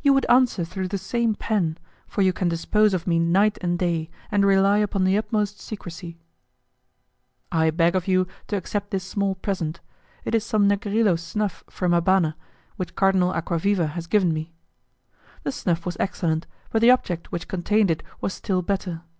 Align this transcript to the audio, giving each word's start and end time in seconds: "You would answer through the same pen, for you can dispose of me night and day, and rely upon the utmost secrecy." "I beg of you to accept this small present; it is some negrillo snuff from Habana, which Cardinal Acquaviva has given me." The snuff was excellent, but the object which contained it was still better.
"You 0.00 0.12
would 0.12 0.26
answer 0.30 0.64
through 0.64 0.86
the 0.86 0.96
same 0.96 1.34
pen, 1.34 1.76
for 2.06 2.22
you 2.22 2.32
can 2.32 2.48
dispose 2.48 2.94
of 2.94 3.08
me 3.08 3.18
night 3.18 3.58
and 3.60 3.76
day, 3.76 4.10
and 4.30 4.44
rely 4.46 4.78
upon 4.78 5.02
the 5.02 5.18
utmost 5.18 5.60
secrecy." 5.60 6.20
"I 7.50 7.70
beg 7.70 7.96
of 7.96 8.06
you 8.06 8.28
to 8.46 8.54
accept 8.56 8.92
this 8.92 9.02
small 9.02 9.34
present; 9.34 9.80
it 10.24 10.36
is 10.36 10.44
some 10.46 10.68
negrillo 10.68 11.18
snuff 11.18 11.64
from 11.68 11.94
Habana, 11.94 12.36
which 12.76 12.94
Cardinal 12.94 13.32
Acquaviva 13.32 13.88
has 13.88 14.06
given 14.06 14.32
me." 14.32 14.52
The 15.42 15.50
snuff 15.50 15.84
was 15.84 15.96
excellent, 15.98 16.46
but 16.70 16.80
the 16.80 16.92
object 16.92 17.32
which 17.32 17.48
contained 17.48 17.90
it 17.90 18.04
was 18.20 18.32
still 18.34 18.62
better. 18.62 19.02